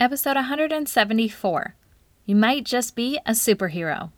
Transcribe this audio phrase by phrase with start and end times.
[0.00, 1.74] Episode 174
[2.24, 4.12] You Might Just Be a Superhero.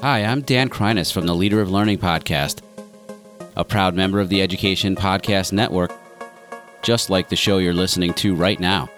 [0.00, 2.62] Hi, I'm Dan Kreiness from the Leader of Learning podcast,
[3.56, 5.92] a proud member of the Education Podcast Network,
[6.82, 8.88] just like the show you're listening to right now.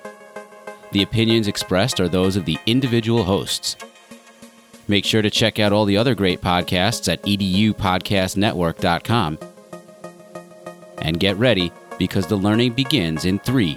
[0.92, 3.76] The opinions expressed are those of the individual hosts.
[4.86, 9.38] Make sure to check out all the other great podcasts at edupodcastnetwork.com.
[10.98, 13.76] And get ready because the learning begins in three,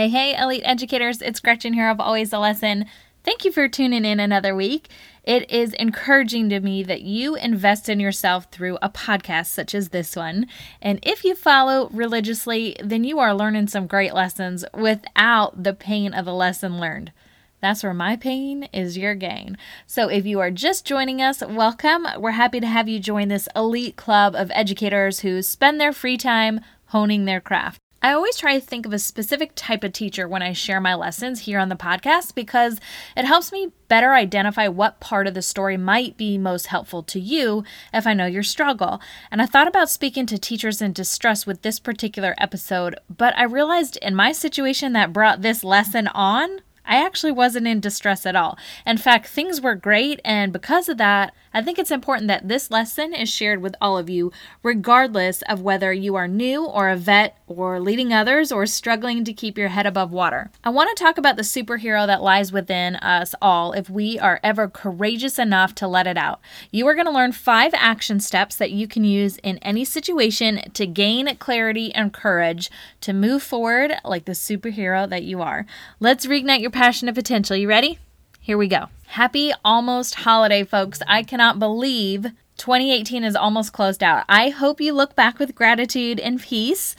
[0.00, 2.86] Hey, hey, elite educators, it's Gretchen here of Always a Lesson.
[3.22, 4.88] Thank you for tuning in another week.
[5.24, 9.90] It is encouraging to me that you invest in yourself through a podcast such as
[9.90, 10.46] this one.
[10.80, 16.14] And if you follow religiously, then you are learning some great lessons without the pain
[16.14, 17.12] of the lesson learned.
[17.60, 19.58] That's where my pain is your gain.
[19.86, 22.06] So if you are just joining us, welcome.
[22.16, 26.16] We're happy to have you join this elite club of educators who spend their free
[26.16, 27.82] time honing their craft.
[28.02, 30.94] I always try to think of a specific type of teacher when I share my
[30.94, 32.80] lessons here on the podcast because
[33.14, 37.20] it helps me better identify what part of the story might be most helpful to
[37.20, 37.62] you
[37.92, 39.02] if I know your struggle.
[39.30, 43.42] And I thought about speaking to teachers in distress with this particular episode, but I
[43.42, 48.34] realized in my situation that brought this lesson on, I actually wasn't in distress at
[48.34, 48.58] all.
[48.84, 52.70] In fact, things were great, and because of that, I think it's important that this
[52.70, 56.96] lesson is shared with all of you, regardless of whether you are new or a
[56.96, 60.50] vet or leading others or struggling to keep your head above water.
[60.62, 64.40] I want to talk about the superhero that lies within us all if we are
[64.42, 66.40] ever courageous enough to let it out.
[66.70, 70.62] You are going to learn five action steps that you can use in any situation
[70.74, 75.66] to gain clarity and courage to move forward like the superhero that you are.
[75.98, 77.56] Let's reignite your passion and potential.
[77.56, 77.98] You ready?
[78.40, 78.86] Here we go.
[79.06, 81.00] Happy almost holiday, folks.
[81.06, 82.26] I cannot believe
[82.60, 84.24] 2018 is almost closed out.
[84.28, 86.94] I hope you look back with gratitude and peace,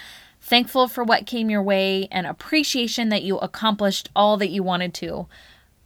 [0.52, 4.94] thankful for what came your way, and appreciation that you accomplished all that you wanted
[4.94, 5.26] to.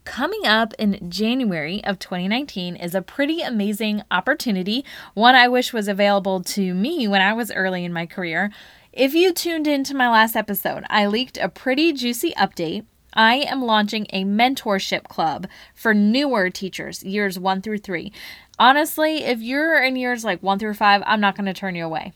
[0.05, 4.83] Coming up in January of 2019 is a pretty amazing opportunity,
[5.13, 8.51] one I wish was available to me when I was early in my career.
[8.91, 13.61] If you tuned into my last episode, I leaked a pretty juicy update I am
[13.61, 18.11] launching a mentorship club for newer teachers, years one through three.
[18.59, 21.85] Honestly, if you're in years like one through five, I'm not going to turn you
[21.85, 22.13] away.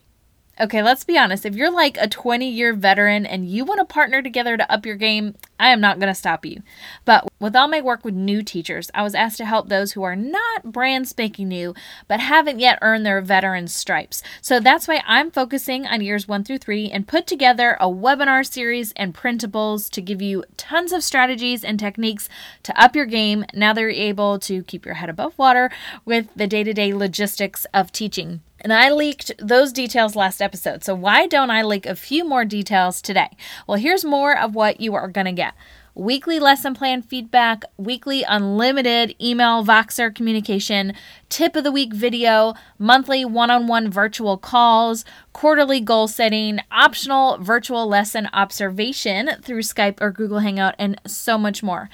[0.62, 1.46] Okay, let's be honest.
[1.46, 4.86] If you're like a 20 year veteran and you want to partner together to up
[4.86, 6.62] your game, I am not going to stop you.
[7.06, 10.04] But with all my work with new teachers, I was asked to help those who
[10.04, 11.74] are not brand spanking new,
[12.10, 14.22] but haven't yet earned their veteran stripes.
[14.42, 18.46] So that's why I'm focusing on years one through three and put together a webinar
[18.46, 22.28] series and printables to give you tons of strategies and techniques
[22.64, 25.72] to up your game now that you're able to keep your head above water
[26.04, 28.42] with the day to day logistics of teaching.
[28.62, 30.84] And I leaked those details last episode.
[30.84, 33.30] So why don't I leak a few more details today?
[33.68, 35.54] Well, here's more of what you are going to get
[36.00, 40.94] weekly lesson plan feedback, weekly unlimited email Voxer communication,
[41.28, 45.04] tip of the week video, monthly one on one virtual calls,
[45.34, 51.62] quarterly goal setting, optional virtual lesson observation through Skype or Google Hangout, and so much
[51.62, 51.90] more.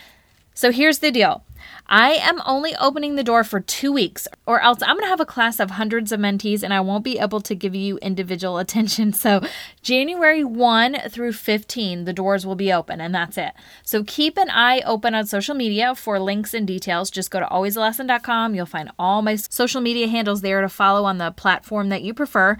[0.56, 1.44] So here's the deal
[1.86, 5.20] I am only opening the door for two weeks, or else I'm going to have
[5.20, 8.58] a class of hundreds of mentees and I won't be able to give you individual
[8.66, 9.12] attention.
[9.12, 9.42] So,
[9.82, 13.52] January 1 through 15, the doors will be open, and that's it.
[13.84, 17.12] So, keep an eye open on social media for links and details.
[17.12, 18.56] Just go to alwaysalesson.com.
[18.56, 22.14] You'll find all my social media handles there to follow on the platform that you
[22.14, 22.58] prefer.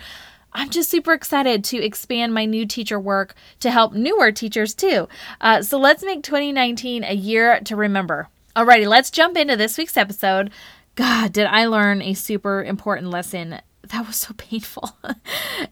[0.56, 5.10] I'm just super excited to expand my new teacher work to help newer teachers too.
[5.42, 8.30] Uh, so let's make 2019 a year to remember.
[8.56, 10.50] Alrighty, let's jump into this week's episode.
[10.96, 13.60] God, did I learn a super important lesson
[13.90, 14.98] that was so painful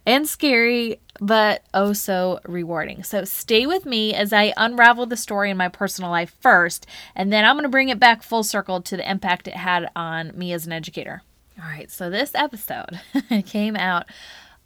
[0.05, 3.03] and scary, but oh so rewarding.
[3.03, 7.31] So stay with me as I unravel the story in my personal life first, and
[7.31, 10.37] then I'm going to bring it back full circle to the impact it had on
[10.37, 11.21] me as an educator.
[11.57, 12.99] All right, so this episode
[13.45, 14.07] came out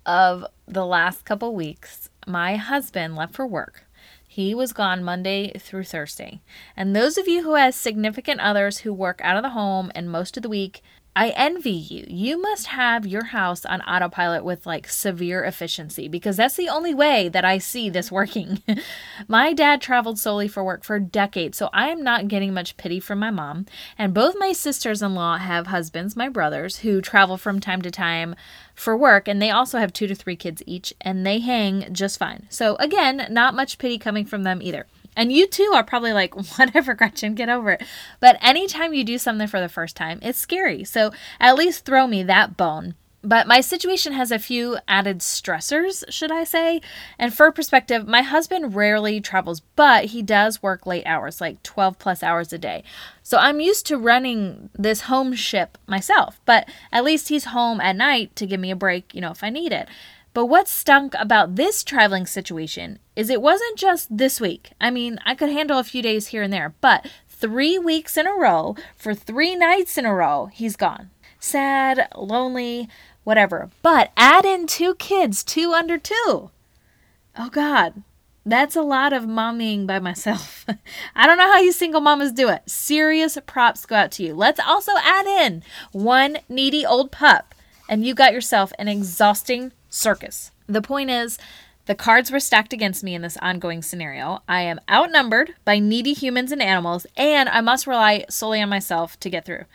[0.07, 2.09] of the last couple weeks.
[2.25, 3.87] My husband left for work
[4.37, 6.41] he was gone Monday through Thursday.
[6.75, 10.11] And those of you who have significant others who work out of the home and
[10.11, 10.83] most of the week,
[11.17, 12.05] I envy you.
[12.07, 16.93] You must have your house on autopilot with like severe efficiency because that's the only
[16.93, 18.61] way that I see this working.
[19.27, 22.99] my dad traveled solely for work for decades, so I am not getting much pity
[22.99, 23.65] from my mom.
[23.97, 27.89] And both my sisters in law have husbands, my brothers, who travel from time to
[27.89, 28.35] time
[28.75, 32.19] for work, and they also have two to three kids each, and they hang just
[32.19, 32.45] fine.
[32.49, 34.85] So, again, not much pity coming from them either.
[35.17, 37.83] And you too are probably like, whatever, Gretchen, get over it.
[38.21, 40.85] But anytime you do something for the first time, it's scary.
[40.85, 41.11] So
[41.41, 42.95] at least throw me that bone.
[43.23, 46.81] But my situation has a few added stressors, should I say.
[47.17, 51.97] And for perspective, my husband rarely travels, but he does work late hours, like 12
[51.97, 52.83] plus hours a day.
[53.23, 57.97] So I'm used to running this home ship myself, but at least he's home at
[57.97, 59.89] night to give me a break, you know, if I need it.
[60.37, 64.69] But what stunk about this traveling situation is it wasn't just this week.
[64.79, 68.27] I mean, I could handle a few days here and there, but three weeks in
[68.27, 71.09] a row for three nights in a row, he's gone.
[71.39, 72.87] Sad, lonely,
[73.23, 73.71] whatever.
[73.81, 76.51] But add in two kids, two under two.
[77.35, 78.03] Oh, God.
[78.45, 80.67] That's a lot of mommying by myself.
[81.15, 82.69] I don't know how you single mamas do it.
[82.69, 84.35] Serious props go out to you.
[84.35, 85.63] Let's also add in
[85.93, 87.55] one needy old pup,
[87.89, 90.51] and you got yourself an exhausting circus.
[90.67, 91.37] The point is,
[91.85, 94.41] the cards were stacked against me in this ongoing scenario.
[94.47, 99.17] I am outnumbered by needy humans and animals, and I must rely solely on myself
[99.21, 99.65] to get through.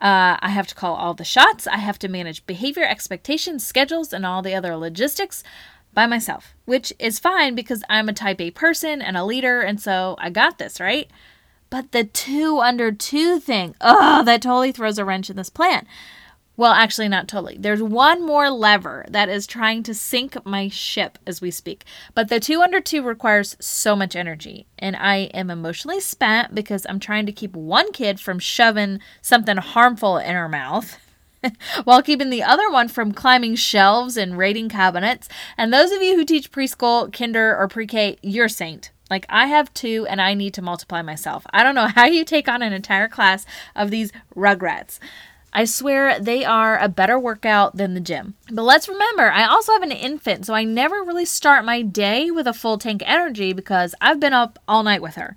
[0.00, 1.66] Uh, I have to call all the shots.
[1.66, 5.44] I have to manage behavior, expectations, schedules, and all the other logistics
[5.92, 9.80] by myself, which is fine because I'm a type A person and a leader, and
[9.80, 11.10] so I got this, right?
[11.70, 15.86] But the two under two thing, oh, that totally throws a wrench in this plan.
[16.56, 17.56] Well, actually, not totally.
[17.58, 21.84] There's one more lever that is trying to sink my ship as we speak.
[22.14, 24.66] But the two under two requires so much energy.
[24.78, 29.56] And I am emotionally spent because I'm trying to keep one kid from shoving something
[29.56, 30.98] harmful in her mouth.
[31.84, 35.28] while keeping the other one from climbing shelves and raiding cabinets.
[35.58, 38.92] And those of you who teach preschool, kinder, or pre K, you're saint.
[39.10, 41.46] Like, I have two and I need to multiply myself.
[41.52, 43.44] I don't know how you take on an entire class
[43.76, 44.98] of these rugrats.
[45.54, 48.34] I swear they are a better workout than the gym.
[48.50, 52.30] But let's remember, I also have an infant, so I never really start my day
[52.30, 55.36] with a full tank energy because I've been up all night with her.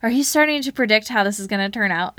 [0.00, 2.16] Are you starting to predict how this is going to turn out?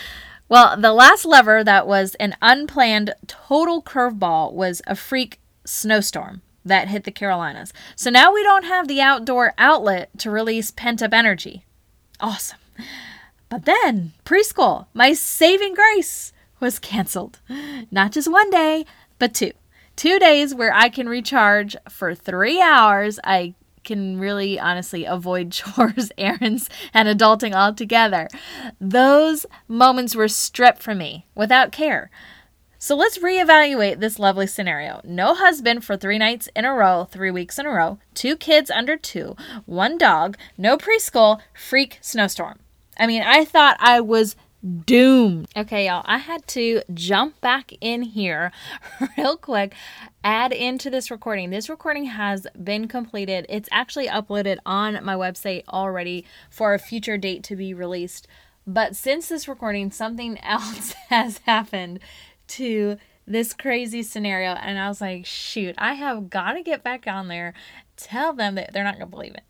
[0.48, 6.88] well, the last lever that was an unplanned total curveball was a freak snowstorm that
[6.88, 7.72] hit the Carolinas.
[7.96, 11.64] So now we don't have the outdoor outlet to release pent up energy.
[12.20, 12.58] Awesome.
[13.54, 17.38] But then, preschool, my saving grace was canceled.
[17.88, 18.84] Not just one day,
[19.20, 19.52] but two.
[19.94, 23.20] Two days where I can recharge for three hours.
[23.22, 23.54] I
[23.84, 28.26] can really honestly avoid chores, errands, and adulting altogether.
[28.80, 32.10] Those moments were stripped from me without care.
[32.80, 35.00] So let's reevaluate this lovely scenario.
[35.04, 38.68] No husband for three nights in a row, three weeks in a row, two kids
[38.68, 42.58] under two, one dog, no preschool, freak snowstorm.
[42.98, 44.36] I mean, I thought I was
[44.86, 45.48] doomed.
[45.56, 48.50] Okay, y'all, I had to jump back in here
[49.18, 49.74] real quick,
[50.22, 51.50] add into this recording.
[51.50, 53.46] This recording has been completed.
[53.48, 58.26] It's actually uploaded on my website already for a future date to be released.
[58.66, 62.00] But since this recording, something else has happened
[62.46, 62.96] to
[63.26, 64.50] this crazy scenario.
[64.52, 67.54] And I was like, shoot, I have got to get back on there,
[67.96, 69.44] tell them that they're not going to believe it.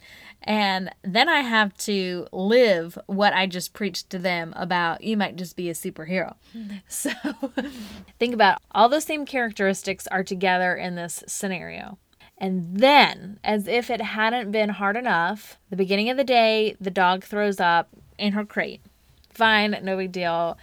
[0.46, 5.36] And then I have to live what I just preached to them about you might
[5.36, 6.34] just be a superhero.
[6.54, 6.76] Mm-hmm.
[6.86, 7.10] So
[8.18, 11.98] think about all those same characteristics are together in this scenario.
[12.36, 16.90] And then, as if it hadn't been hard enough, the beginning of the day, the
[16.90, 18.82] dog throws up in her crate.
[19.30, 20.58] Fine, no big deal.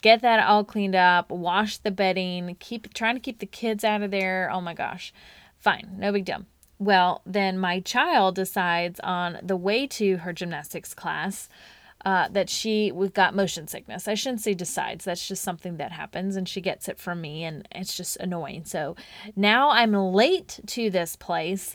[0.00, 4.02] Get that all cleaned up, wash the bedding, keep trying to keep the kids out
[4.02, 4.48] of there.
[4.52, 5.12] Oh my gosh.
[5.58, 6.44] Fine, no big deal.
[6.78, 11.48] Well, then my child decides on the way to her gymnastics class
[12.04, 14.06] uh, that she we've got motion sickness.
[14.06, 15.04] I shouldn't say decides.
[15.04, 18.64] That's just something that happens, and she gets it from me, and it's just annoying.
[18.64, 18.94] So
[19.34, 21.74] now I'm late to this place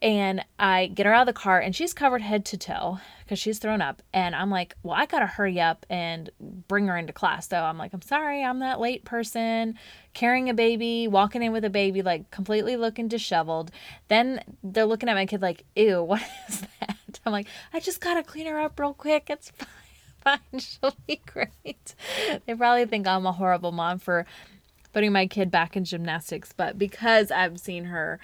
[0.00, 3.38] and I get her out of the car and she's covered head to toe because
[3.38, 4.02] she's thrown up.
[4.12, 7.48] And I'm like, well, I got to hurry up and bring her into class.
[7.48, 9.78] So I'm like, I'm sorry, I'm that late person
[10.14, 13.70] carrying a baby, walking in with a baby, like completely looking disheveled.
[14.08, 17.20] Then they're looking at my kid like, ew, what is that?
[17.26, 19.28] I'm like, I just got to clean her up real quick.
[19.28, 19.68] It's fine.
[20.24, 21.94] Fine, she'll be great.
[22.44, 24.26] They probably think I'm a horrible mom for
[24.98, 28.18] putting my kid back in gymnastics, but because I've seen her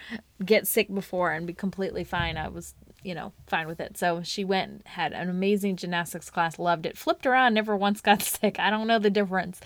[0.45, 3.97] get sick before and be completely fine, I was you know, fine with it.
[3.97, 8.23] So she went, had an amazing gymnastics class, loved it, flipped around, never once got
[8.23, 8.59] sick.
[8.59, 9.61] I don't know the difference.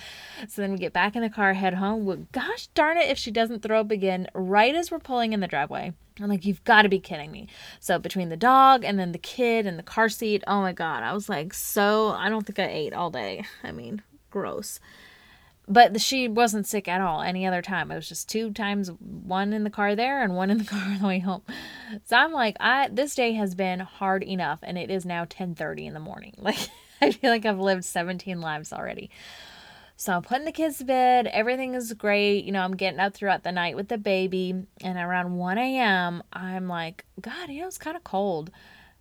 [0.49, 2.05] So then we get back in the car, head home.
[2.05, 5.41] Well, gosh darn it if she doesn't throw up again right as we're pulling in
[5.41, 5.95] the driveway.
[6.21, 7.49] I'm like, you've got to be kidding me.
[7.81, 11.03] So between the dog and then the kid and the car seat, oh my God,
[11.03, 13.45] I was like, so I don't think I ate all day.
[13.65, 14.79] I mean, gross.
[15.69, 17.91] But she wasn't sick at all any other time.
[17.91, 20.83] It was just two times, one in the car there and one in the car
[20.83, 21.43] on the way home.
[22.05, 25.87] So I'm like, I this day has been hard enough, and it is now 10:30
[25.87, 26.35] in the morning.
[26.43, 26.71] Like
[27.01, 29.11] I feel like I've lived 17 lives already.
[29.97, 31.27] So I'm putting the kids to bed.
[31.27, 32.45] Everything is great.
[32.45, 34.55] You know, I'm getting up throughout the night with the baby.
[34.81, 38.51] And around 1 a.m., I'm like, God, you know, it's kind of cold.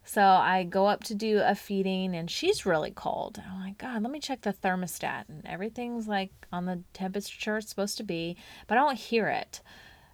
[0.07, 3.43] So I go up to do a feeding and she's really cold.
[3.45, 5.27] I'm like, God, let me check the thermostat.
[5.27, 8.37] And everything's like on the temperature it's supposed to be,
[8.67, 9.59] but I don't hear it.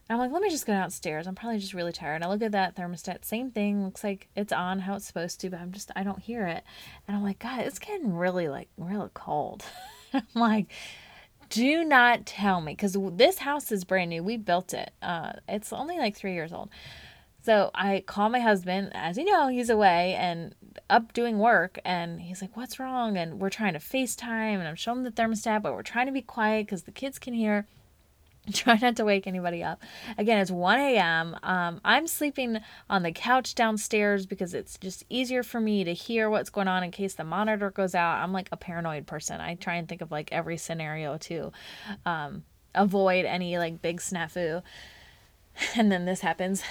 [0.10, 1.28] And I'm like, let me just go downstairs.
[1.28, 2.16] I'm probably just really tired.
[2.16, 3.84] And I look at that thermostat, same thing.
[3.84, 6.64] Looks like it's on how it's supposed to, but I'm just, I don't hear it.
[7.08, 9.64] And I'm like, God, it's getting really, like, really cold.
[10.14, 10.72] I'm like,
[11.50, 14.24] do not tell me because this house is brand new.
[14.24, 14.92] We built it.
[15.04, 16.70] Uh, it's only like three years old.
[17.44, 20.56] So I call my husband, as you know, he's away and
[20.90, 21.78] up doing work.
[21.84, 23.18] And he's like, What's wrong?
[23.18, 26.22] And we're trying to FaceTime and I'm showing the thermostat, but we're trying to be
[26.22, 27.68] quiet because the kids can hear.
[28.54, 29.82] Try not to wake anybody up.
[30.18, 31.38] Again, it's 1 a.m.
[31.44, 32.60] Um, I'm sleeping
[32.90, 36.84] on the couch downstairs because it's just easier for me to hear what's going on
[36.84, 38.22] in case the monitor goes out.
[38.22, 39.40] I'm like a paranoid person.
[39.40, 41.54] I try and think of like every scenario to
[42.06, 42.44] um,
[42.76, 44.62] avoid any like big snafu.
[45.78, 46.64] And then this happens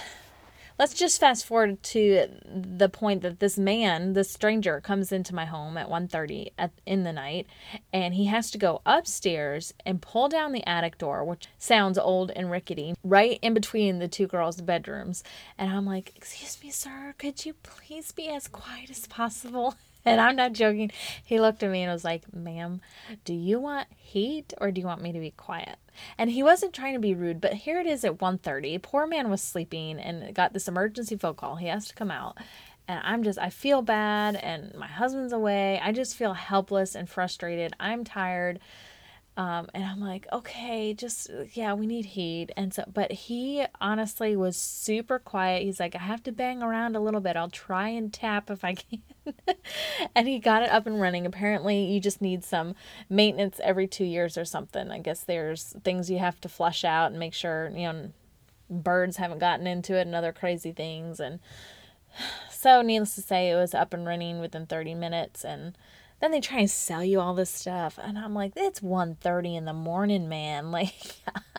[0.83, 5.45] let's just fast forward to the point that this man, this stranger, comes into my
[5.45, 7.47] home at 1.30 at, in the night,
[7.93, 12.31] and he has to go upstairs and pull down the attic door, which sounds old
[12.31, 15.23] and rickety, right in between the two girls' bedrooms.
[15.57, 19.75] And I'm like, excuse me, sir, could you please be as quiet as possible?
[20.05, 20.91] and I'm not joking.
[21.23, 22.81] He looked at me and was like, "Ma'am,
[23.25, 25.77] do you want heat or do you want me to be quiet?"
[26.17, 28.81] And he wasn't trying to be rude, but here it is at 1:30.
[28.81, 31.55] Poor man was sleeping and got this emergency phone call.
[31.55, 32.37] He has to come out.
[32.87, 35.79] And I'm just I feel bad and my husband's away.
[35.81, 37.73] I just feel helpless and frustrated.
[37.79, 38.59] I'm tired.
[39.35, 42.51] Um, and I'm like, okay, just yeah, we need heat.
[42.55, 45.63] And so, but he honestly was super quiet.
[45.63, 47.35] He's like, I have to bang around a little bit.
[47.35, 49.01] I'll try and tap if I can.
[50.15, 51.25] and he got it up and running.
[51.25, 52.75] Apparently, you just need some
[53.09, 54.91] maintenance every two years or something.
[54.91, 58.09] I guess there's things you have to flush out and make sure you know
[58.69, 61.19] birds haven't gotten into it and other crazy things.
[61.19, 61.39] And
[62.51, 65.75] so, needless to say, it was up and running within 30 minutes and
[66.23, 69.65] then they try and sell you all this stuff and i'm like it's 1.30 in
[69.65, 70.63] the morning man.
[70.73, 70.95] Like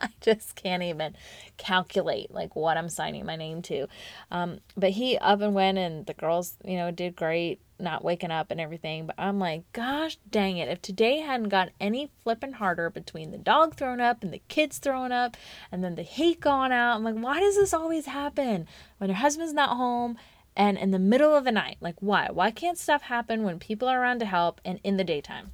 [0.00, 1.14] i just can't even
[1.56, 3.86] calculate like what i'm signing my name to.
[4.30, 8.30] Um, but he up and went and the girls you know did great not waking
[8.30, 9.06] up and everything.
[9.06, 13.38] But i'm like gosh dang it if today hadn't got any flipping harder between the
[13.38, 15.36] dog throwing up and the kids throwing up
[15.70, 18.66] and then the heat gone out i'm like why does this always happen?
[18.98, 20.16] When your husband's not home
[20.56, 21.78] and in the middle of the night.
[21.80, 22.28] Like, why?
[22.32, 25.52] Why can't stuff happen when people are around to help and in the daytime?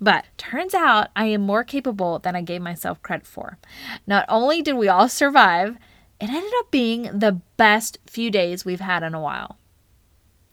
[0.00, 3.58] But turns out I am more capable than I gave myself credit for.
[4.04, 5.76] Not only did we all survive,
[6.20, 9.58] it ended up being the best few days we've had in a while.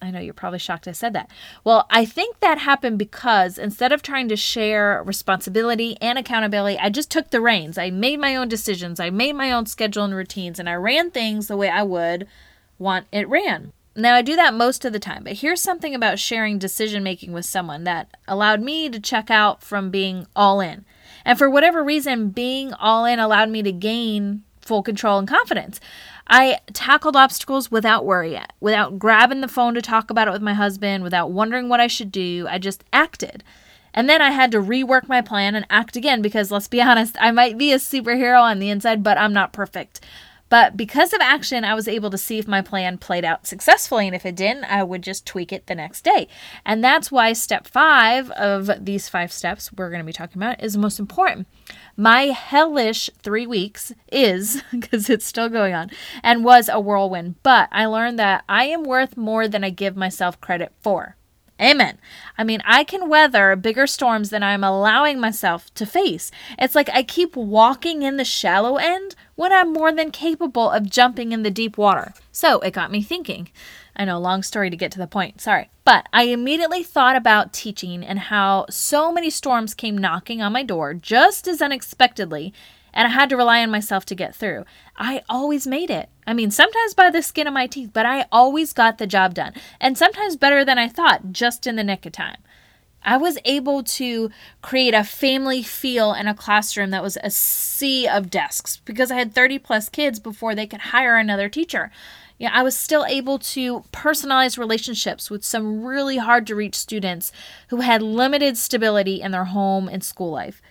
[0.02, 1.30] I know you're probably shocked I said that.
[1.64, 6.90] Well, I think that happened because instead of trying to share responsibility and accountability, I
[6.90, 7.78] just took the reins.
[7.78, 11.12] I made my own decisions, I made my own schedule and routines, and I ran
[11.12, 12.28] things the way I would
[12.80, 13.74] want it ran.
[13.96, 17.34] Now, I do that most of the time, but here's something about sharing decision making
[17.34, 20.86] with someone that allowed me to check out from being all in.
[21.26, 25.80] And for whatever reason, being all in allowed me to gain full control and confidence.
[26.28, 30.54] I tackled obstacles without worry, without grabbing the phone to talk about it with my
[30.54, 32.46] husband, without wondering what I should do.
[32.50, 33.44] I just acted.
[33.94, 37.18] And then I had to rework my plan and act again because let's be honest,
[37.20, 40.02] I might be a superhero on the inside, but I'm not perfect.
[40.50, 44.08] But because of action, I was able to see if my plan played out successfully.
[44.08, 46.28] And if it didn't, I would just tweak it the next day.
[46.66, 50.64] And that's why step five of these five steps we're going to be talking about
[50.64, 51.48] is the most important.
[51.96, 55.92] My hellish three weeks is, because it's still going on,
[56.24, 57.36] and was a whirlwind.
[57.44, 61.16] But I learned that I am worth more than I give myself credit for.
[61.62, 61.98] Amen.
[62.38, 66.32] I mean, I can weather bigger storms than I'm allowing myself to face.
[66.58, 70.90] It's like I keep walking in the shallow end when I'm more than capable of
[70.90, 72.14] jumping in the deep water.
[72.32, 73.50] So it got me thinking.
[73.96, 75.70] I know, long story to get to the point, sorry.
[75.84, 80.64] But I immediately thought about teaching and how so many storms came knocking on my
[80.64, 82.54] door just as unexpectedly
[82.94, 84.66] and I had to rely on myself to get through.
[84.98, 86.10] I always made it.
[86.26, 89.34] I mean, sometimes by the skin of my teeth, but I always got the job
[89.34, 92.38] done, and sometimes better than I thought, just in the nick of time.
[93.04, 94.30] I was able to
[94.62, 99.16] create a family feel in a classroom that was a sea of desks because I
[99.16, 101.92] had 30 plus kids before they could hire another teacher.
[102.38, 107.32] Yeah, I was still able to personalize relationships with some really hard to reach students
[107.68, 110.62] who had limited stability in their home and school life.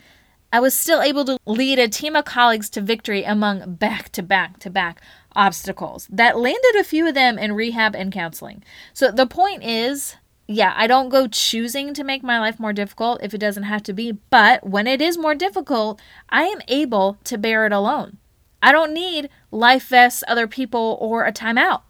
[0.52, 4.22] I was still able to lead a team of colleagues to victory among back to
[4.22, 5.02] back to back
[5.36, 8.64] obstacles that landed a few of them in rehab and counseling.
[8.94, 13.22] So the point is, yeah, I don't go choosing to make my life more difficult
[13.22, 16.00] if it doesn't have to be, but when it is more difficult,
[16.30, 18.16] I am able to bear it alone.
[18.62, 21.82] I don't need life vests, other people, or a timeout.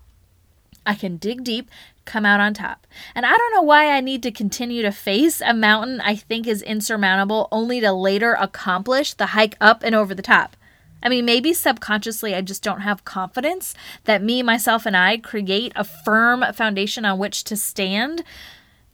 [0.84, 1.70] I can dig deep,
[2.08, 2.86] come out on top.
[3.14, 6.48] And I don't know why I need to continue to face a mountain I think
[6.48, 10.56] is insurmountable only to later accomplish the hike up and over the top.
[11.02, 13.74] I mean, maybe subconsciously I just don't have confidence
[14.04, 18.24] that me, myself, and I create a firm foundation on which to stand.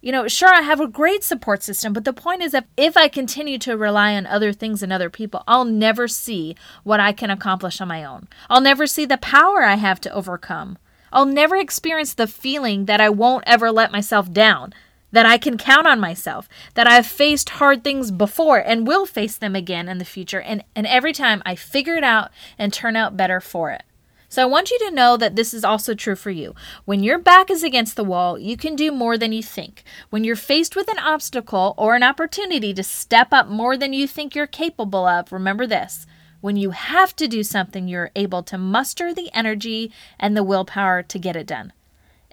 [0.03, 2.95] You know, sure, I have a great support system, but the point is that if
[2.95, 7.13] I continue to rely on other things and other people, I'll never see what I
[7.13, 8.29] can accomplish on my own.
[8.51, 10.77] I'll never see the power I have to overcome.
[11.15, 14.75] I'll never experience the feeling that I won't ever let myself down,
[15.13, 19.37] that I can count on myself, that I've faced hard things before and will face
[19.37, 22.97] them again in the future, and, and every time I figure it out and turn
[22.97, 23.85] out better for it.
[24.29, 26.57] So I want you to know that this is also true for you.
[26.85, 29.85] When your back is against the wall, you can do more than you think.
[30.11, 34.09] When you're faced with an obstacle or an opportunity to step up more than you
[34.09, 36.09] think you're capable of, remember this
[36.45, 41.03] when you have to do something, you're able to muster the energy and the willpower
[41.03, 41.73] to get it done.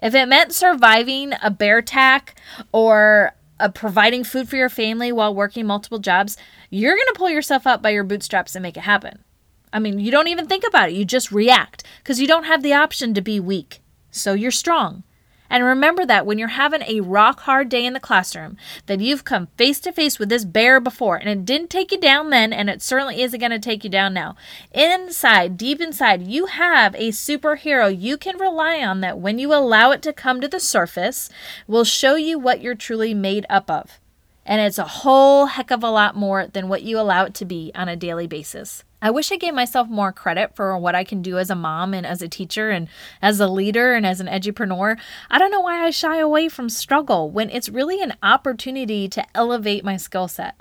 [0.02, 2.38] If it meant surviving a bear attack
[2.72, 6.36] or uh, providing food for your family while working multiple jobs,
[6.68, 9.24] you're going to pull yourself up by your bootstraps and make it happen.
[9.72, 12.62] I mean, you don't even think about it, you just react because you don't have
[12.62, 13.80] the option to be weak.
[14.10, 15.04] So you're strong.
[15.52, 18.56] And remember that when you're having a rock hard day in the classroom,
[18.86, 22.00] that you've come face to face with this bear before, and it didn't take you
[22.00, 24.34] down then, and it certainly isn't going to take you down now.
[24.72, 29.90] Inside, deep inside, you have a superhero you can rely on that when you allow
[29.90, 31.28] it to come to the surface,
[31.66, 34.00] will show you what you're truly made up of.
[34.46, 37.44] And it's a whole heck of a lot more than what you allow it to
[37.44, 38.84] be on a daily basis.
[39.02, 41.92] I wish I gave myself more credit for what I can do as a mom
[41.92, 42.86] and as a teacher and
[43.20, 44.96] as a leader and as an edupreneur.
[45.28, 49.26] I don't know why I shy away from struggle when it's really an opportunity to
[49.34, 50.54] elevate my skill set.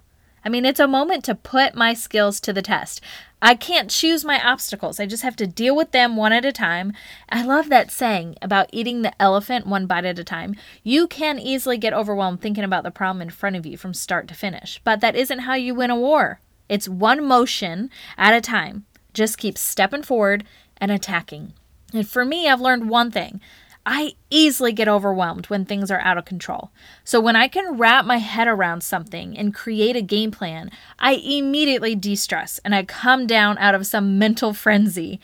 [0.44, 3.00] I mean, it's a moment to put my skills to the test.
[3.44, 5.00] I can't choose my obstacles.
[5.00, 6.94] I just have to deal with them one at a time.
[7.30, 10.56] I love that saying about eating the elephant one bite at a time.
[10.84, 14.28] You can easily get overwhelmed thinking about the problem in front of you from start
[14.30, 16.40] to finish, but that isn't how you win a war.
[16.72, 18.86] It's one motion at a time.
[19.14, 20.46] Just keep stepping forward
[20.78, 21.52] and attacking.
[21.94, 23.42] And for me, I've learned one thing.
[23.86, 26.72] I easily get overwhelmed when things are out of control.
[27.04, 31.16] So when I can wrap my head around something and create a game plan, I
[31.16, 35.20] immediately de stress and I come down out of some mental frenzy.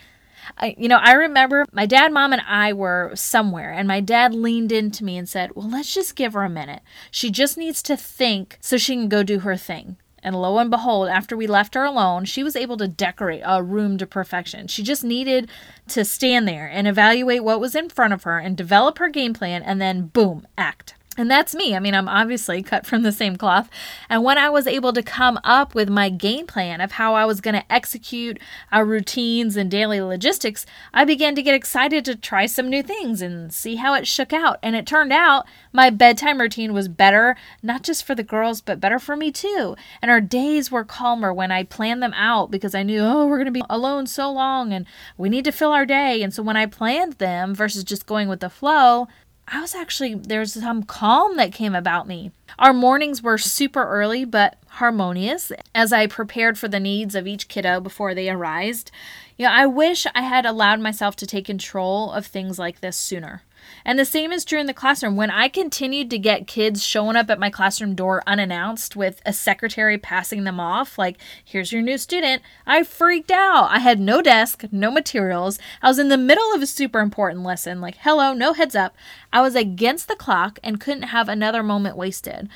[0.58, 4.34] I, you know, I remember my dad, mom, and I were somewhere, and my dad
[4.36, 6.82] leaned into me and said, Well, let's just give her a minute.
[7.10, 9.98] She just needs to think so she can go do her thing.
[10.24, 13.62] And lo and behold, after we left her alone, she was able to decorate a
[13.62, 14.68] room to perfection.
[14.68, 15.50] She just needed
[15.90, 19.34] to stand there and evaluate what was in front of her and develop her game
[19.34, 20.96] plan, and then boom, act.
[21.18, 21.76] And that's me.
[21.76, 23.70] I mean, I'm obviously cut from the same cloth.
[24.08, 27.26] And when I was able to come up with my game plan of how I
[27.26, 28.40] was going to execute
[28.72, 33.24] our routines and daily logistics, I began to get excited to try some new things
[33.24, 34.60] and see how it shook out.
[34.62, 38.80] And it turned out my bedtime routine was better, not just for the girls, but
[38.80, 39.76] better for me too.
[40.04, 43.38] And our days were calmer when I planned them out because I knew, oh, we're
[43.38, 44.86] going to be alone so long and
[45.18, 46.22] we need to fill our day.
[46.22, 49.08] And so when I planned them versus just going with the flow,
[49.50, 52.32] I was actually, there's some calm that came about me.
[52.60, 57.48] Our mornings were super early but harmonious as I prepared for the needs of each
[57.48, 58.92] kiddo before they arised.
[59.38, 62.98] You know, I wish I had allowed myself to take control of things like this
[62.98, 63.44] sooner.
[63.86, 65.16] And the same is true in the classroom.
[65.16, 69.34] When I continued to get kids showing up at my classroom door unannounced with a
[69.34, 73.70] secretary passing them off, like, here's your new student, I freaked out.
[73.72, 75.60] I had no desk, no materials.
[75.82, 78.96] I was in the middle of a super important lesson, like, hello, no heads up.
[79.32, 82.50] I was against the clock and couldn't have another moment wasted.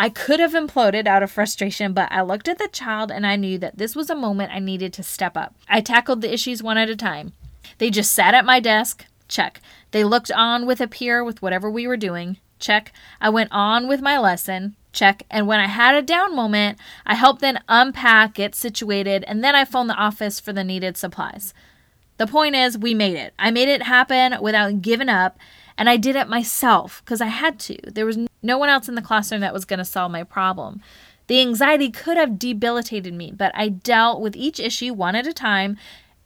[0.00, 3.34] I could have imploded out of frustration, but I looked at the child and I
[3.34, 5.56] knew that this was a moment I needed to step up.
[5.68, 7.32] I tackled the issues one at a time.
[7.78, 9.60] They just sat at my desk, Check.
[9.90, 12.38] They looked on with a peer with whatever we were doing.
[12.58, 12.92] Check.
[13.20, 14.74] I went on with my lesson.
[14.92, 15.24] Check.
[15.30, 19.54] And when I had a down moment, I helped then unpack, get situated, and then
[19.54, 21.54] I phoned the office for the needed supplies.
[22.16, 23.32] The point is, we made it.
[23.38, 25.38] I made it happen without giving up,
[25.76, 27.78] and I did it myself because I had to.
[27.84, 30.82] There was no one else in the classroom that was going to solve my problem.
[31.28, 35.32] The anxiety could have debilitated me, but I dealt with each issue one at a
[35.32, 35.76] time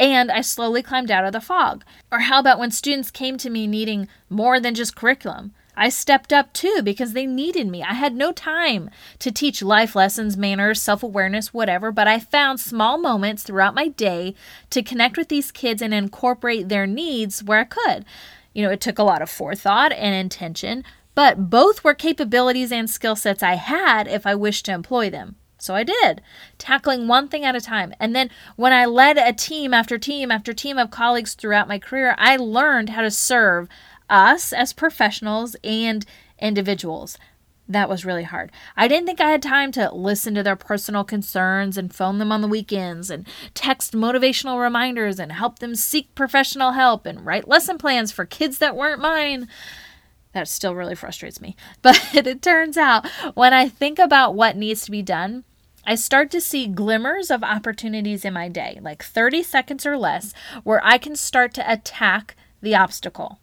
[0.03, 1.85] and I slowly climbed out of the fog.
[2.11, 5.53] Or how about when students came to me needing more than just curriculum?
[5.77, 7.85] I stepped up too because they needed me.
[7.85, 12.59] I had no time to teach life lessons, manners, self awareness, whatever, but I found
[12.59, 14.35] small moments throughout my day
[14.71, 18.05] to connect with these kids and incorporate their needs where I could.
[18.53, 20.83] You know, it took a lot of forethought and intention,
[21.15, 25.37] but both were capabilities and skill sets I had if I wished to employ them.
[25.63, 26.23] So I did,
[26.59, 27.95] tackling one thing at a time.
[28.01, 31.79] And then when I led a team after team after team of colleagues throughout my
[31.79, 33.69] career, I learned how to serve
[34.11, 36.05] us as professionals and
[36.41, 37.17] individuals.
[37.69, 38.51] That was really hard.
[38.77, 42.33] I didn't think I had time to listen to their personal concerns and phone them
[42.33, 47.47] on the weekends and text motivational reminders and help them seek professional help and write
[47.47, 49.47] lesson plans for kids that weren't mine.
[50.33, 51.57] That still really frustrates me.
[51.83, 55.45] But it turns out when I think about what needs to be done,
[55.85, 60.33] I start to see glimmers of opportunities in my day, like 30 seconds or less,
[60.63, 63.41] where I can start to attack the obstacle.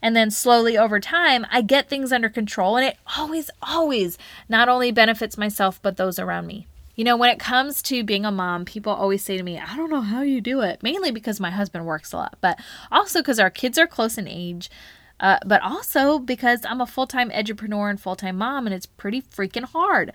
[0.00, 4.18] And then slowly over time, I get things under control, and it always, always
[4.48, 6.66] not only benefits myself, but those around me.
[6.94, 9.76] You know, when it comes to being a mom, people always say to me, I
[9.76, 12.58] don't know how you do it, mainly because my husband works a lot, but
[12.90, 14.70] also because our kids are close in age.
[15.20, 18.86] Uh, but also because I'm a full time edupreneur and full time mom, and it's
[18.86, 20.12] pretty freaking hard.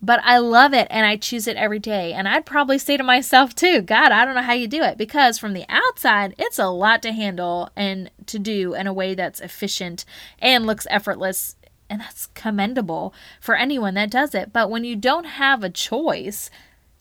[0.00, 2.12] But I love it and I choose it every day.
[2.12, 4.96] And I'd probably say to myself too, God, I don't know how you do it
[4.96, 9.14] because from the outside, it's a lot to handle and to do in a way
[9.14, 10.04] that's efficient
[10.38, 11.56] and looks effortless.
[11.90, 14.52] And that's commendable for anyone that does it.
[14.52, 16.50] But when you don't have a choice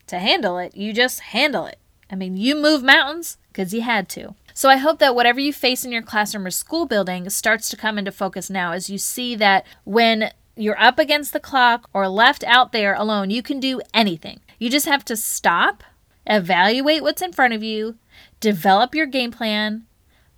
[0.08, 1.78] to handle it, you just handle it.
[2.10, 4.34] I mean, you move mountains because you had to.
[4.54, 7.78] So I hope that whatever you face in your classroom or school building starts to
[7.78, 12.08] come into focus now as you see that when you're up against the clock or
[12.08, 14.40] left out there alone, you can do anything.
[14.60, 15.84] You just have to stop,
[16.26, 17.98] evaluate what's in front of you,
[18.40, 19.86] develop your game plan,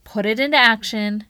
[0.03, 1.25] put it into action,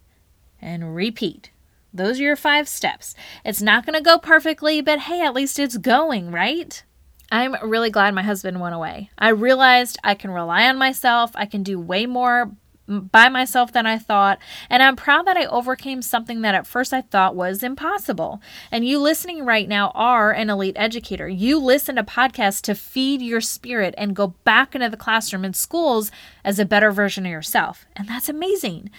[0.62, 1.52] and repeat.
[1.94, 3.16] Those are your five steps.
[3.44, 6.84] It's not going to go perfectly, but hey, at least it's going, right?
[7.32, 9.10] I'm really glad my husband went away.
[9.18, 11.32] I realized I can rely on myself.
[11.36, 12.52] I can do way more
[12.90, 16.94] by myself than I thought, and I'm proud that I overcame something that at first
[16.94, 18.42] I thought was impossible.
[18.72, 21.28] And you listening right now are an elite educator.
[21.28, 25.56] You listen to podcasts to feed your spirit and go back into the classroom and
[25.56, 26.12] schools
[26.44, 27.86] as a better version of yourself.
[27.96, 28.90] And that's amazing.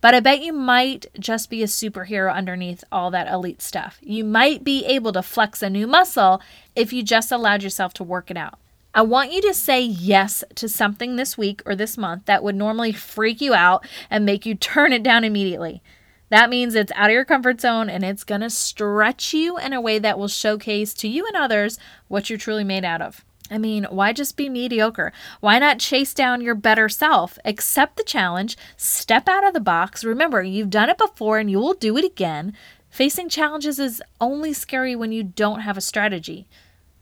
[0.00, 3.98] But I bet you might just be a superhero underneath all that elite stuff.
[4.00, 6.40] You might be able to flex a new muscle
[6.74, 8.58] if you just allowed yourself to work it out.
[8.92, 12.56] I want you to say yes to something this week or this month that would
[12.56, 15.82] normally freak you out and make you turn it down immediately.
[16.28, 19.72] That means it's out of your comfort zone and it's going to stretch you in
[19.72, 23.24] a way that will showcase to you and others what you're truly made out of.
[23.50, 25.12] I mean, why just be mediocre?
[25.40, 27.36] Why not chase down your better self?
[27.44, 30.04] Accept the challenge, step out of the box.
[30.04, 32.54] Remember, you've done it before and you will do it again.
[32.88, 36.46] Facing challenges is only scary when you don't have a strategy.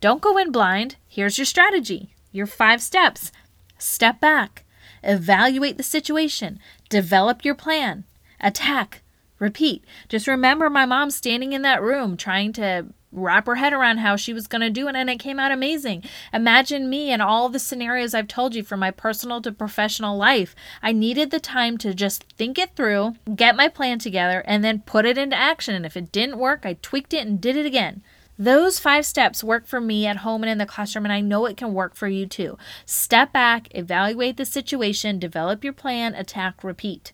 [0.01, 0.97] Don't go in blind.
[1.09, 3.33] Here's your strategy, your five steps.
[3.79, 4.65] Step back,
[5.03, 8.05] evaluate the situation, develop your plan,
[8.41, 9.03] attack,
[9.39, 9.85] repeat.
[10.09, 14.17] Just remember my mom standing in that room trying to wrap her head around how
[14.17, 16.05] she was going to do it and it came out amazing.
[16.33, 20.55] Imagine me and all the scenarios I've told you from my personal to professional life.
[20.83, 24.81] I needed the time to just think it through, get my plan together and then
[24.81, 27.67] put it into action and if it didn't work, I tweaked it and did it
[27.67, 28.03] again.
[28.41, 31.47] Those five steps work for me at home and in the classroom, and I know
[31.47, 32.57] it can work for you too.
[32.87, 37.13] Step back, evaluate the situation, develop your plan, attack, repeat.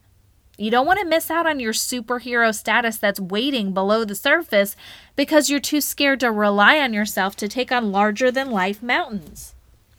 [0.59, 4.77] You don't want to miss out on your superhero status that's waiting below the surface
[5.17, 9.55] because you're too scared to rely on yourself to take on larger than life mountains.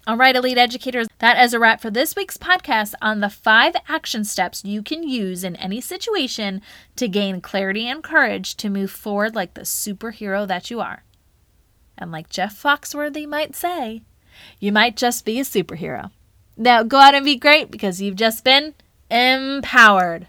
[0.06, 3.74] All right, elite educators, that is a wrap for this week's podcast on the five
[3.90, 6.62] action steps you can use in any situation
[6.98, 11.02] to gain clarity and courage to move forward like the superhero that you are.
[11.98, 14.02] And like Jeff Foxworthy might say,
[14.60, 16.12] you might just be a superhero.
[16.58, 18.74] Now go out and be great because you've just been
[19.10, 20.28] empowered.